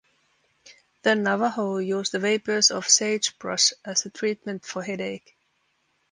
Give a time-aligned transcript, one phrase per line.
[1.03, 5.35] The Navajo use the vapors of sagebrush as a treatment for headache.